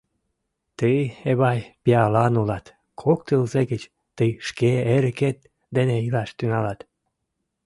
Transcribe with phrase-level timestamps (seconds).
[0.77, 0.99] Тый,
[1.31, 2.65] Эвай, пиалан улат:
[3.01, 3.83] кок тылзе гыч
[4.17, 5.37] тый шке эрыкет
[5.75, 6.79] дене илаш тӱҥалат.